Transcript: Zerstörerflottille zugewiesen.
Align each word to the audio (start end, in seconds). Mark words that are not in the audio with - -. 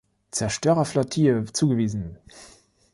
Zerstörerflottille 0.31 1.45
zugewiesen. 1.53 2.17